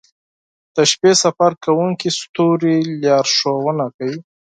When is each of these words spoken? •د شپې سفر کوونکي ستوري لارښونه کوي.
•د 0.75 0.77
شپې 0.91 1.11
سفر 1.23 1.51
کوونکي 1.65 2.09
ستوري 2.19 2.77
لارښونه 3.03 3.85
کوي. 3.97 4.19